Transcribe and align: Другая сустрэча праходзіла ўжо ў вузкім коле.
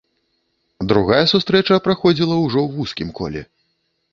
Другая 0.91 1.19
сустрэча 1.33 1.77
праходзіла 1.89 2.35
ўжо 2.45 2.59
ў 2.65 2.69
вузкім 2.79 3.09
коле. 3.21 3.41